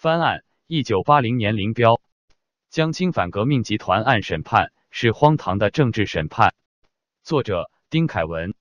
[0.00, 2.00] 翻案：一九八零年林彪
[2.70, 6.54] 江青反革命集团案审判是荒唐的政治审判。
[7.24, 8.54] 作者：丁凯文。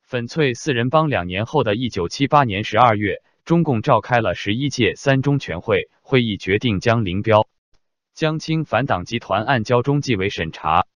[0.00, 7.46] 粉碎四人帮两年后的一九七八年十二月，中共召开了十一届三中全会，会议决定将林彪
[8.14, 10.86] 江青反党集团案交中纪委审查。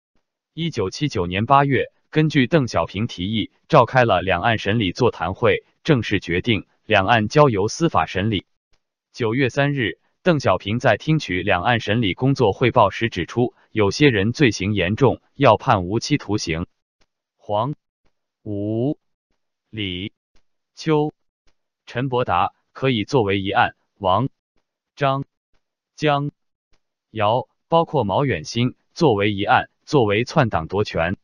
[0.54, 8.46] 一九七九年八月，根据邓小平提议，召开了两岸审理座谈会，正式决定两岸交由司法审理。
[9.14, 16.66] 九月三日，邓小平在听取两岸审理工作汇报时指出，有些人罪行严重，要判无期徒刑。
[17.36, 17.76] 黄、
[18.42, 18.98] 吴、
[19.70, 20.12] 李、
[20.74, 21.14] 邱、
[21.86, 24.30] 陈伯达可以作为一案，王、
[24.96, 25.24] 张、
[25.94, 26.32] 江、
[27.12, 31.16] 姚，包括毛远新作为一案，作为篡党夺权、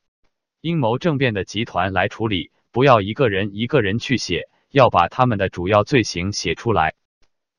[0.61, 6.95] 阴谋政变的集团来处理，不要一个人一个人去写，要把他们的主要罪行写出来。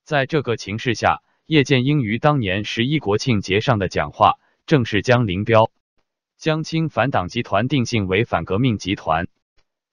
[0.04, 5.70] 在这个情势下，叶剑英于当年十一国庆节上的讲话，正是将林彪、
[6.36, 9.28] 江青反党集团定性为反革命集团。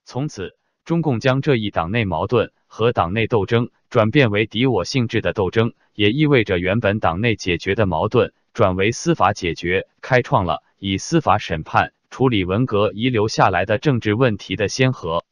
[0.06, 15.24] 从此，中共将这一党内矛盾和党内斗争转变为敌我性质的斗争，也意味着原本党内解决的矛盾转为司法解决，开创了以司法审判处理文革遗留下来的政治问题的先河。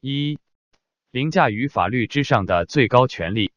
[0.00, 0.40] 一、
[1.12, 3.52] 凌驾于法律之上的最高权力。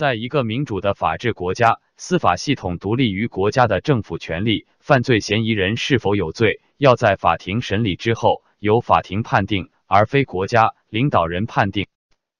[0.00, 4.66] 在一个民主的法治国家，司法系统独立于国家的政府权力。
[4.78, 11.86] 犯罪嫌疑人是否有罪，要在法庭审理之后由法庭判定，而非国家领导人判定。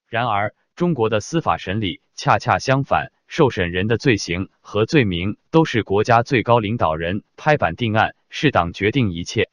[0.08, 9.50] 然而，中国的司法审理恰恰相反，受审人的罪行和罪名都是国家最高领导人拍板定案，是党决定一切。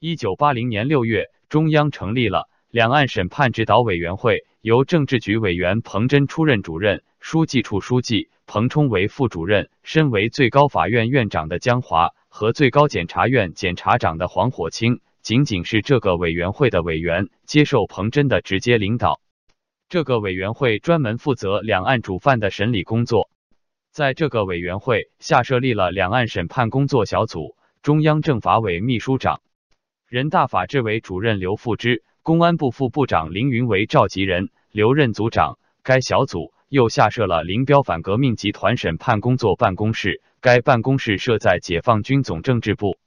[0.00, 7.02] 一九八零年六月，中央成立了两岸审判指导委员会，由政治局委员彭真出任主任。
[7.20, 19.22] 书记处书记彭冲为副主任，身为最高法院院长的江华和最高检察院检察长的黄火清，仅仅是这个委员会的委员，接受彭真的直接领导。
[19.88, 23.30] 这个委员会专门负责两岸主犯的审理工作。
[23.90, 29.40] 在这个委员会下设立了两岸审判工作小组，中央政法委秘书长、
[30.06, 35.60] 人大法制委主任刘富之，公安部副部长凌云为召集人，留任组长。
[35.84, 36.52] 该小组。
[36.68, 42.98] 又下设了林彪反革命集团审判工作办公室，该办公室设在解放军总政治部。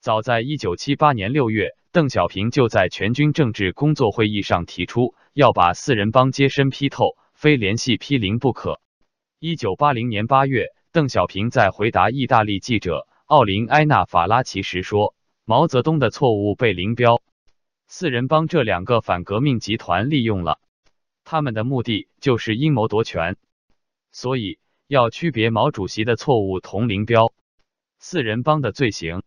[0.00, 8.80] 早在一九七八年六月，邓小平就在全军政治工作会议上提出，要把四人帮揭身批透，非联系批零不可。
[9.38, 17.20] 一九八零年八月，邓小平在回答意大利记者奥林埃纳法拉奇时说：“毛泽东的错误被林彪、
[17.86, 20.60] 四人帮这两个反革命集团利用了。”
[21.24, 23.36] 他们的目的就是阴谋夺权，
[24.12, 27.32] 所以要区别毛主席的错误同林彪
[27.98, 29.22] 四人帮的罪行。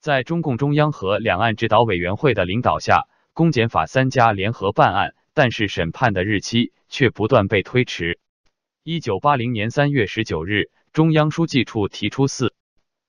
[0.00, 8.18] 在中共中央和两岸指导委员会的领导下，公检法三家联合办案，但是审判的日期却不断被推迟。
[8.82, 12.54] 一九八零年三月十九日，中央书记处提出四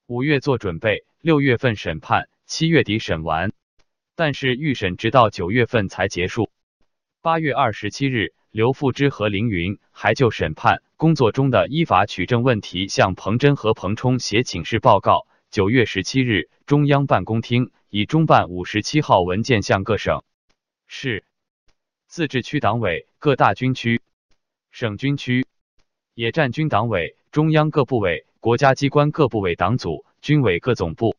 [0.06, 3.54] 五月做准备，六月份审判，七月底审完，
[4.18, 6.50] 但是预审直到九月份才结束。
[7.22, 15.28] 八月二十七日，刘富之和凌云还就审判工作中的依法取证问题向彭真和彭冲写请示报告。
[15.52, 20.24] 九月十七日，中央办公厅以中办五十七号文件向各省
[20.88, 21.24] 市
[22.08, 24.02] 自治区党委、各大军区、
[24.72, 25.46] 省军区、
[26.16, 31.16] 野战军党委、中央各部委、国家机关各部委党组、军委各总部、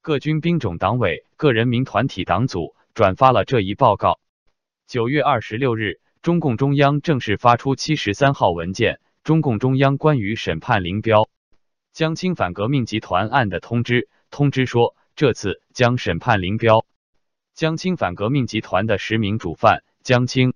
[0.00, 4.20] 各军兵种党委、各人民团体党组转发了这一报告。
[4.86, 11.28] 九月二十六日，中共中央正式发出七十三号文件，中共中央关于审判林彪、
[11.92, 14.08] 江青反革命集团案的通知。
[14.30, 16.86] 通知说，这次将审判林彪、
[17.54, 20.54] 江青反革命集团的十名主犯：江青、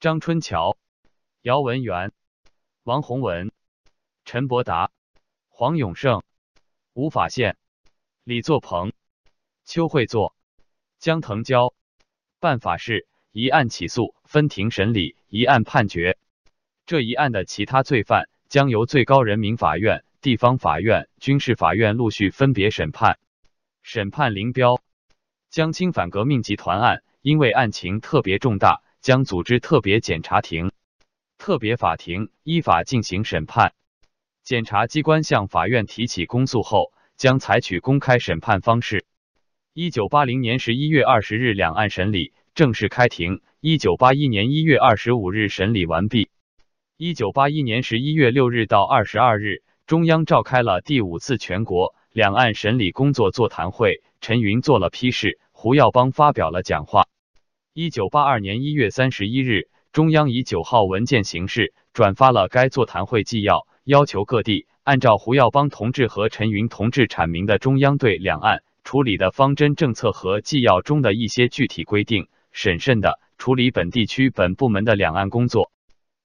[0.00, 0.76] 张春桥、
[1.42, 2.12] 姚文元、
[2.82, 3.52] 王洪文、
[4.24, 4.90] 陈伯达、
[5.48, 6.22] 黄永胜、
[6.92, 7.56] 吴法宪、
[8.26, 8.94] 李作鹏、
[9.66, 10.34] 邱会作、
[10.98, 11.74] 江腾蛟。
[12.40, 13.06] 办法是。
[13.32, 16.16] 一案起诉，分庭审理；一案判决。
[16.86, 23.18] 这一案的其他罪犯将由最高人民法院、地方法院、军事法院陆续分别审判。
[23.82, 24.80] 审判林彪、
[25.50, 30.70] 江青反革命集团案，因为案情特别重大，将组织特别检察庭、
[31.36, 33.74] 特别法庭依法进行审判。
[34.44, 39.04] 检察机关向法院提起公诉后，将采取公开审判方式。
[39.72, 42.32] 一九八零年十一月二十日，两岸审理。
[42.54, 43.40] 正式开庭。
[43.58, 46.28] 一九八一年一月二十五日审理完毕。
[46.96, 57.08] 一九八一年十一月六日到二十二日，中央召开了第五次全国两岸审理工作座谈会，陈云做了批示，胡耀邦发表了讲话。
[57.72, 75.70] 一九八二年一月三十一日，中央以九号文件形式转发了该座谈会纪要，要求各地按照胡耀邦同志和陈云同志阐明的中央对两岸处理的方针政策和纪要中的一些具体规定，审慎的处理本地区本部门的两岸工作。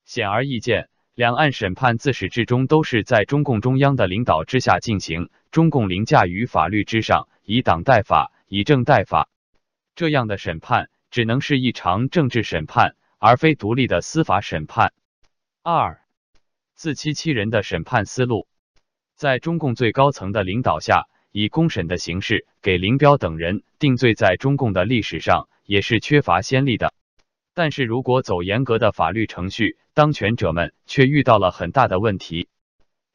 [0.06, 9.30] 显而易见，两岸审判自始至终都是在中共中央的领导之下进行，中共凌驾于法律之上，以党代法，以政代法。
[9.96, 14.94] 这样的审判只能是一场政治审判，而非独立的司法审判。
[15.62, 15.99] 二，
[16.80, 18.48] 自欺欺人的审判思路，
[19.18, 26.94] 在中共最高层的领导下，以公审的形式给林彪等人定罪，在中共的历史上也是缺乏先例的。
[27.54, 32.48] 但是如果走严格的法律程序，当权者们却遇到了很大的问题。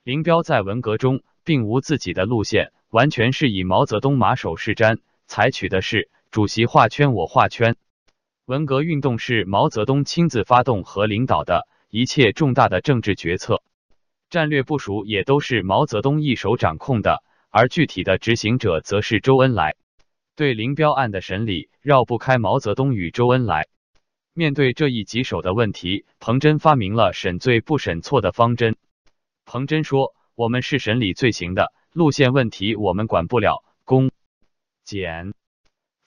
[0.03, 7.77] 林彪在文革中并无自己的路线，完全是以毛泽东马首是瞻，采取的是主席画圈我画圈。
[8.45, 13.63] 文革运动是毛泽东亲自发动和领导的，一切重大的政治决策、
[14.29, 19.77] 战略部署也都是毛泽东一手掌控的，而具体的执行者则是周恩来。
[20.35, 23.69] 对林彪案的审理绕不开毛泽东与周恩来。
[24.33, 28.75] 面对这一棘手的问题，彭真发明了审罪不审错的方针。
[29.45, 33.63] 彭真说：“我们是审理罪行的，路线问题我们管不了。
[33.85, 34.11] 公
[34.83, 35.33] 检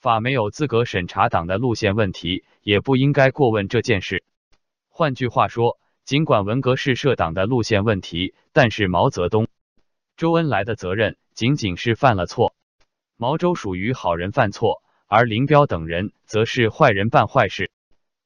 [0.00, 4.22] 法没有资格审查党的路线问题，也不应该过问这件事。
[4.98, 9.46] 换句话说，尽管文革是社党的路线问题，但是毛泽东、
[10.16, 12.52] 周恩来的责任仅仅是犯了错。
[13.16, 17.70] 毛周属于好人犯错，而林彪等人则是坏人办坏事。”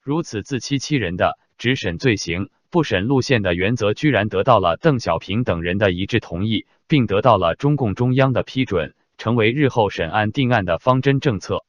[0.01, 11.67] 如此自欺欺人的只审罪行不审路线的原则，居然得到了邓小平等人的一致同意，并得到了中共中央的批准，成为日后审案定案的方针政策。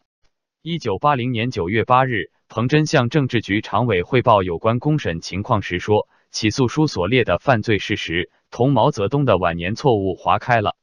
[0.62, 10.76] 一九八零年九月八日，彭真向政治局常委汇报有关公审情况时说：“起诉书所列的犯罪事实同毛泽东的晚年错误划开了，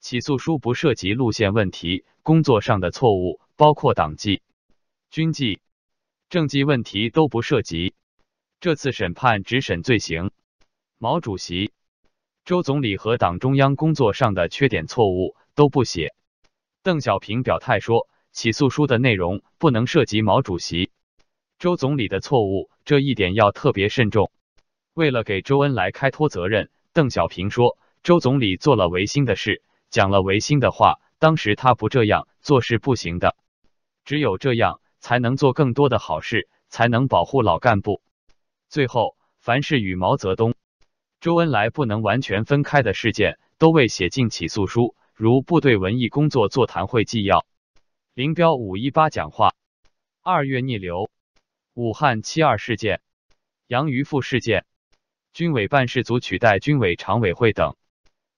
[0.00, 4.42] 起诉书不涉及路线问题，工作上的错误包括党纪、
[5.10, 5.60] 军纪。”
[6.28, 7.94] 政纪问题都不涉及，
[8.60, 10.30] 这次审判只审罪行。
[10.98, 11.72] 毛主席、
[12.44, 16.14] 周总理和党中央工作上的缺点错误都不写。
[16.82, 20.90] 邓小平表态说，起诉书的内容不能涉及毛主席、
[21.58, 24.30] 周总理的错误，这一点要特别慎重。
[24.94, 33.36] 为了给周恩来开脱责任，邓小平说，周总理做了违心的事，讲了违心的话，当时他不这样做是不行的，
[34.04, 34.80] 只有这样。
[35.00, 38.02] 才能做更多的好事，才能保护老干部。
[38.68, 40.54] 最后，凡是与毛泽东、
[41.20, 47.46] 周恩来不能完全分开的事件，都未写进起诉书，如部队文艺工作座谈会纪要、
[48.12, 49.54] 林彪五一八讲话、
[50.24, 51.08] 二月逆流、
[51.78, 53.02] 武汉七二事件、
[53.68, 54.64] 杨渔父事件、
[55.32, 57.76] 军委办事组取代军委常委会等。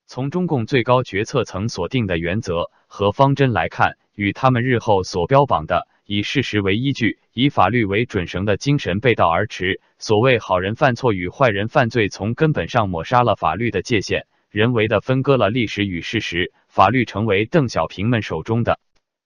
[0.07, 5.89] 从中共最高决策层所定的原则和方针来看，与他们日后所标榜的。
[6.05, 9.81] 以事实为依据，以法律为准绳的精神背道而驰。
[9.99, 18.79] 所谓好人犯错与坏人犯罪，从根本上抹杀了法律的界限，人为的分割了历史与事实，法律成为邓小平们手中的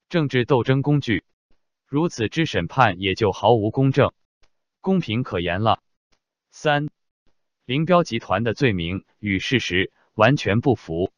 [0.09, 1.25] 政治斗争工具。
[1.95, 4.11] 如此之审判也就毫无公正、
[4.81, 5.79] 公平可言了。
[6.51, 6.89] 三，
[7.67, 11.13] 林彪集团的罪名与事实完全不符。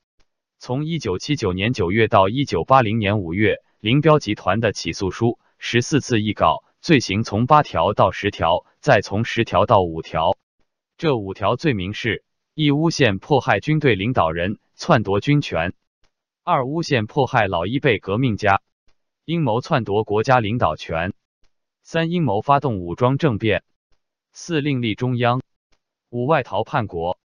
[0.59, 5.39] 从一九七九年九月到一九八零年五月，林彪集团的起诉书。
[5.57, 10.37] 十四次议告，罪行从八条到十条，再从十条到五条。
[10.99, 15.71] 这五条罪名是：一、诬陷迫害军队领导人，篡夺军权；
[16.45, 18.61] 二、诬陷迫害老一辈革命家，
[19.27, 21.11] 阴谋篡夺国家领导权；
[21.83, 23.63] 三、阴谋发动武装政变；
[24.33, 25.41] 四、另立中央；
[26.11, 27.19] 五、外逃叛国。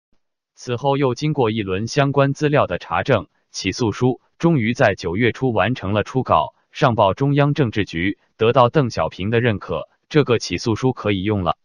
[0.54, 6.54] 此后又经过一轮相关资料的查证，起诉书终于在九月初完成了初稿。
[6.70, 11.58] 上报中央政治局，得到邓小平的认可，这个起诉书可以用了。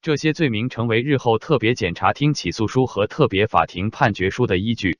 [0.00, 4.98] 这些罪名成为日后特别检察厅起诉书和特别法庭判决书的依据。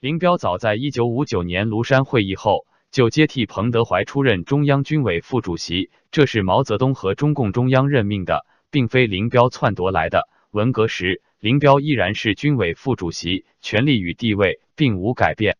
[0.00, 10.28] 林彪早在一九五九年庐山会议后就接替彭德怀出任中央军委副主席，这是毛泽东和中共中央任命的，并非林彪篡夺来的。
[10.50, 15.58] 文革时，林彪依然是军委副主席，权力与地位并无改变。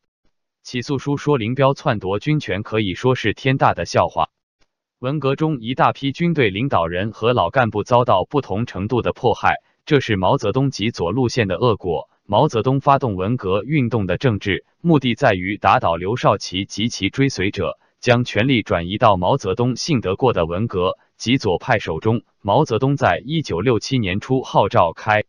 [0.62, 4.30] 起诉书说林彪篡夺军权可以说是天大的笑话。
[4.98, 12.10] 文革中，一大批军队领导人和老干部遭到不同程度的迫害，这是毛泽东及左路线的恶果。
[12.30, 22.20] 毛泽东发动文革运动的政治目的在于打倒刘少奇及其追随者，将权力转移到毛泽东信得过的文革及左派手中。
[22.42, 25.24] 毛泽东在一九六七年初号召开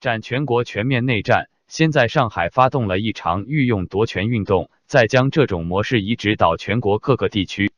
[0.00, 7.72] 展全国全面内战，先在上海发动了一场御用夺权运动，再将这种模式移植到全国各个地区。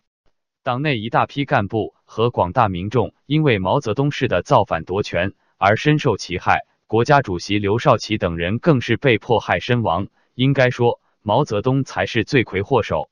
[0.62, 6.60] 党内一大批干部和广大民众因为毛泽东式的造反夺权而深受其害。
[6.90, 10.08] 国家主席刘少奇等人更是被迫害身亡。
[10.34, 13.10] 应该说，毛泽东才是罪魁祸首。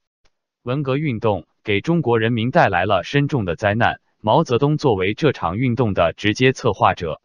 [0.65, 4.01] 文革运动给中国人民带来了深重的灾难。
[4.21, 7.21] 毛泽东作为这场运动的直接策划者、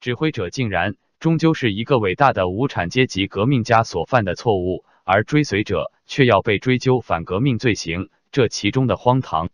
[0.00, 9.50] 指挥者，竟然终究是一个伟大的无产阶级革命家所犯的错误，而追随者却要被追究反革命罪行，这其中的荒唐、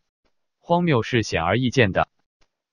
[0.61, 2.09] 荒谬是显而易见的。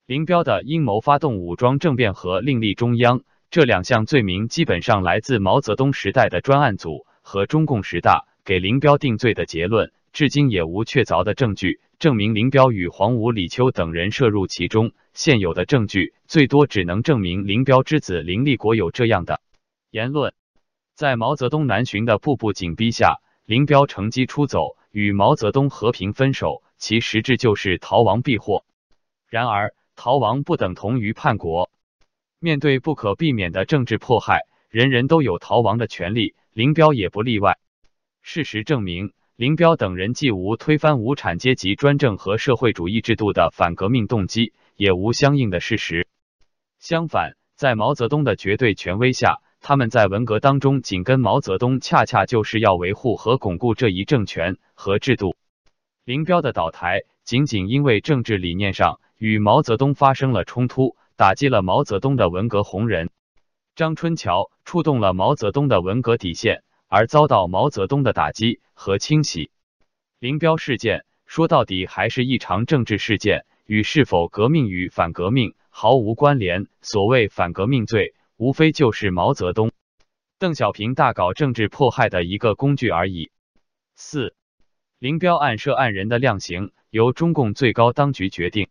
[0.05, 3.21] 林彪的阴谋发动武装政变和另立中央。
[3.53, 14.91] 这两项罪名基本上来自毛泽东时代的专案组和中共十大给林彪定罪的结论，至今也无确凿的证据证明林彪与黄武、李秋等人涉入其中。
[15.13, 19.39] 现有的证据最多只能证明林彪之子林立国有这样的
[19.91, 20.33] 言论。
[20.95, 28.65] 在毛泽东南巡的步步紧逼下，林彪乘机出走，与毛泽东和平分手，其实质就是逃亡避祸。
[29.29, 31.69] 然而，逃亡不等同于叛国。
[32.43, 37.57] 面对不可避免的政治迫害，人人都有逃亡的权利，林彪也不例外。
[38.21, 46.05] 事实证明，林彪等人既无推翻无产阶级专政和社会主义制度的反革命动机，也无相应的事实。
[46.79, 55.37] 相反，在毛泽东的绝对权威下，他们在文革当中紧跟毛泽东，恰恰就是要维护和巩固这一政权和制度。
[56.03, 60.97] 林彪的倒台，仅仅因为政治理念上与毛泽东发生了冲突。
[61.15, 63.11] 打击了毛泽东的文革红人，
[63.75, 69.51] 张春桥触动了毛泽东的文革底线，而遭到毛泽东的打击和清洗。
[70.17, 76.67] 林彪事件说到底还是一场政治事件，与是否革命与反革命毫无关联。
[76.81, 79.71] 所谓反革命罪，无非就是毛泽东、
[80.39, 83.29] 邓小平大搞政治迫害的一个工具而已。
[83.95, 84.33] 四，
[84.97, 88.67] 林彪案涉案人的量刑由中共最高当局决定。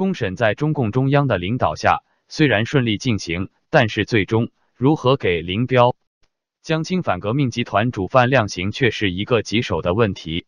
[0.00, 5.94] 公审在中共中央的领导下，虽然顺利进行，但是最终如何给林彪、
[6.62, 10.46] 江青反革命集团主犯量刑，却是一个棘手的问题。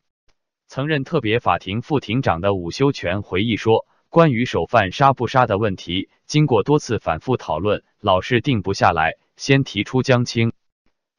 [0.68, 9.18] 曾任特别法庭副庭长的伍修权回忆说：“关于首犯杀不杀的问题，经过多次反复讨论，老是定不下来。
[9.36, 10.54] 先提出江青、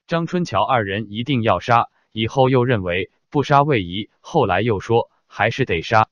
[0.07, 6.07] 张春桥二人一定要杀，以后又认为不杀未宜，后来又说还是得杀。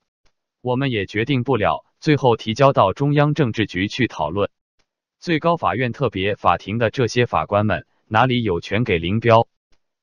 [0.62, 4.50] 我们也决定不了。”最后提交到中央政治局去讨论。
[5.20, 9.48] 最高法院特别法庭的这些法官们哪里有权给林彪、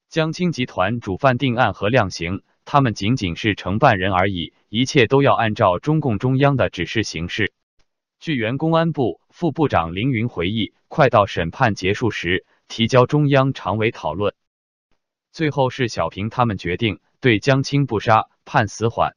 [0.09, 2.45] 江青集团主犯定案和量刑？
[2.65, 7.53] 他们仅仅是承办人而已，一切都要按照中共中央的指示行事。
[8.21, 14.35] 据原公安部副部长凌云回忆，快到审判结束时，提交中央常委讨论，
[15.33, 19.17] 最后是小平他们决定对江青不杀，判死缓。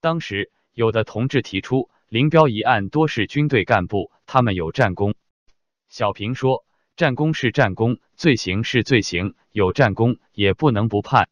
[0.00, 1.90] 当时有的同志提出。
[2.14, 5.16] 林彪一案多是军队干部，他们有战功。
[5.88, 11.28] 小平说：“战功是战功，罪行是罪行，有战功也不能不判。”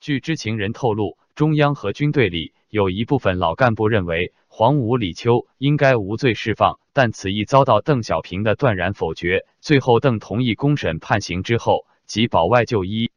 [0.00, 9.44] 据知情人透露，中央和军队里有一部分老干部认为黄武、李秋应该无罪释放，但此意遭到邓小平的断然否决。
[9.60, 13.10] 最后，邓同意公审判刑之后，即保外就医。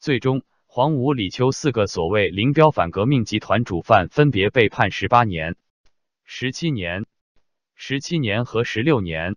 [0.00, 5.54] 最终，黄武、李秋四个所谓林彪反革命集团主犯分别被判十八年。
[6.26, 7.04] 十七年、
[7.74, 9.36] 十七年和十六年，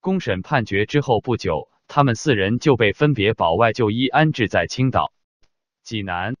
[0.00, 5.12] 公审判决之后不久，他们四人就被分别保外就医，安置在青岛、
[5.82, 6.36] 济南、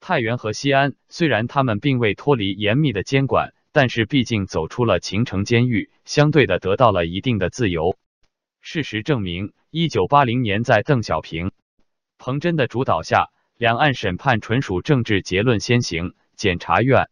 [0.00, 0.94] 太原和西安。
[1.08, 7.96] 虽然他们并未脱离严密的监管，但是毕竟走出了秦城监狱，相对的得到了一定的自由。
[8.60, 11.52] 事实证明，一九八零年在邓小平、
[12.18, 17.08] 彭真的主导下，两岸审判纯属政治结论先行，检察院。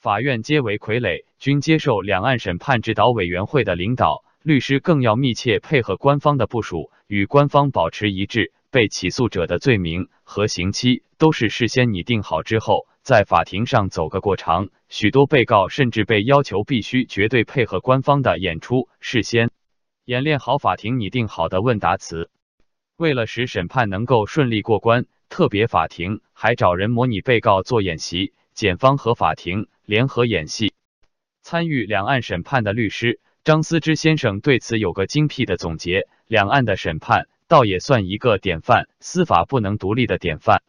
[0.00, 8.54] 法院皆为傀儡，均接受两岸审判指导委员会的领导，律师更要密切配合官方的部署，与官方保持一致。
[8.70, 14.70] 被起诉者的罪名和刑期都是事先拟定好之后，在法庭上走个过场。
[14.88, 19.50] 许多被告甚至被要求必须绝对配合官方的演出，事先
[20.06, 22.30] 演练好法庭拟定好的问答词。
[22.96, 28.32] 为了使审判能够顺利过关，特别法庭还找人模拟被告做演习。
[28.54, 30.72] 检方和法庭联合演戏，
[31.42, 40.62] 参与两岸审判的律师张思之先生对此有个精辟的总结：两岸的审判，倒也算一个典范，司法不能独立的典范。